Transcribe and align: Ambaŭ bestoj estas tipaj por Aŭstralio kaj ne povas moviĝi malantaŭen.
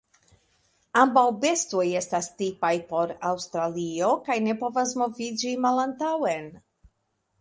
Ambaŭ 1.01 1.25
bestoj 1.43 1.83
estas 1.99 2.29
tipaj 2.39 2.73
por 2.93 3.13
Aŭstralio 3.33 4.09
kaj 4.31 4.39
ne 4.49 4.57
povas 4.65 4.95
moviĝi 5.03 5.53
malantaŭen. 5.67 6.53